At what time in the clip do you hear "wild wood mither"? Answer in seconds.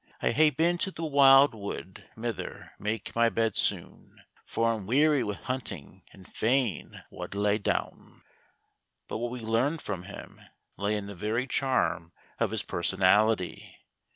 1.05-2.71